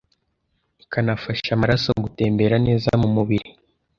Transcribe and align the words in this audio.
ikanafasha 0.83 1.49
amaraso 1.57 1.89
gutembera 2.05 2.55
neza 2.67 2.89
mu 3.01 3.07
mubiri 3.15 3.49